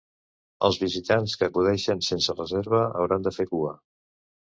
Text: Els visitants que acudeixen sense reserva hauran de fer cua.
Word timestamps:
Els 0.67 0.77
visitants 0.83 1.35
que 1.41 1.47
acudeixen 1.51 2.01
sense 2.07 2.35
reserva 2.39 2.79
hauran 3.03 3.29
de 3.29 3.35
fer 3.37 3.47
cua. 3.53 3.75